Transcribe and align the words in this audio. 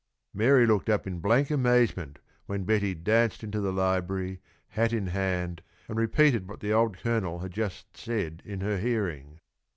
Mary 0.33 0.65
looked 0.65 0.89
up 0.89 1.05
in 1.05 1.19
blank 1.19 1.51
amazement 1.51 2.17
when 2.47 2.63
Betty 2.63 2.95
danced 2.95 3.43
into 3.43 3.61
the 3.61 3.71
library, 3.71 4.41
hat 4.69 4.93
in 4.93 5.05
hand, 5.05 5.61
and 5.87 5.95
repeated 5.95 6.47
what 6.47 6.59
the 6.59 6.73
old 6.73 6.97
Colonel 6.97 7.37
had 7.41 7.51
just 7.51 7.95
said 7.95 8.41
in 8.43 8.61
her 8.61 8.79
hearing. 8.79 9.37